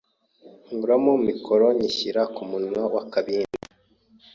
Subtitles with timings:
[0.73, 3.59] nkuramo micro nyishyira mu munwa w’akabindi